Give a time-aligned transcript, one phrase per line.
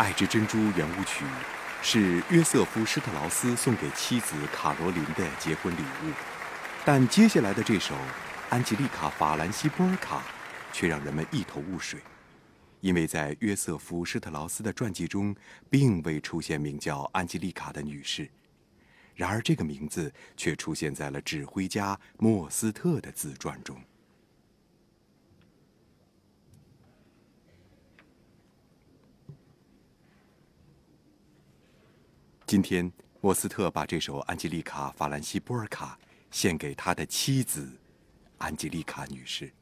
[0.00, 1.26] 爱之珍珠圆舞曲
[1.82, 6.12] 是约瑟夫·施特劳斯送给妻子卡罗琳的结婚礼物，
[6.86, 7.94] 但接下来的这首
[8.48, 10.20] 《安吉丽卡·法兰西波尔卡》
[10.72, 12.00] 却让人们一头雾水，
[12.80, 15.36] 因为在约瑟夫·施特劳斯的传记中
[15.68, 18.26] 并未出现名叫安吉丽卡的女士，
[19.14, 23.76] 然而这个名字却出现在了指挥家莫斯特的自传中。
[32.50, 35.96] 今天，莫斯特把这首《安吉丽卡·法兰西波尔卡》
[36.32, 37.78] 献给他的妻子，
[38.38, 39.52] 安吉丽卡女士。